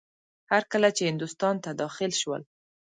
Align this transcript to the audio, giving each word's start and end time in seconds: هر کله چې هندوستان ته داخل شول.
هر 0.51 0.63
کله 0.71 0.89
چې 0.95 1.03
هندوستان 1.09 1.55
ته 1.63 1.69
داخل 1.81 2.11
شول. 2.21 2.41